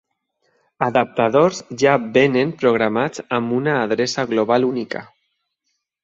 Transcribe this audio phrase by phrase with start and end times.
[0.85, 5.03] Adaptadors ja vénen programats amb una adreça global única.